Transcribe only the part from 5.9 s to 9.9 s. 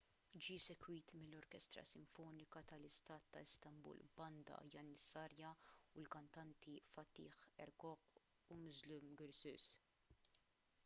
u l-kantanti fatih erkoç u müslüm gürses